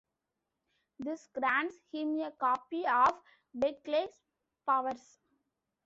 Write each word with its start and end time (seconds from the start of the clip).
This 0.97 1.27
grants 1.31 1.75
him 1.91 2.19
a 2.21 2.31
copy 2.31 2.87
of 2.87 3.21
Beckley's 3.53 4.19
powers. 4.65 5.19